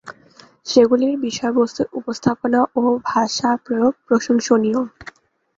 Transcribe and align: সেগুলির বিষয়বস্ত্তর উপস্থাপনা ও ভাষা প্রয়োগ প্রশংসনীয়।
সেগুলির 0.65 1.15
বিষয়বস্ত্তর 1.19 1.87
উপস্থাপনা 1.93 2.59
ও 2.75 2.81
ভাষা 3.05 3.49
প্রয়োগ 3.65 3.93
প্রশংসনীয়। 4.07 4.79